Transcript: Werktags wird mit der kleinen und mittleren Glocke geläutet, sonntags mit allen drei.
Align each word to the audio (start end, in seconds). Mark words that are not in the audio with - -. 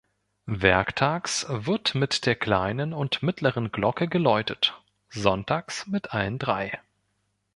Werktags 0.47 1.45
wird 1.47 1.93
mit 1.93 2.25
der 2.25 2.33
kleinen 2.33 2.91
und 2.91 3.21
mittleren 3.21 3.71
Glocke 3.71 4.07
geläutet, 4.07 4.81
sonntags 5.11 5.85
mit 5.85 6.11
allen 6.11 6.39
drei. 6.39 6.79